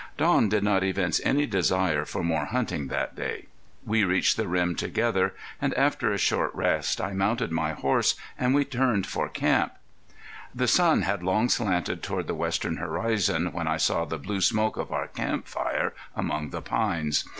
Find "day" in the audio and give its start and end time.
3.15-3.45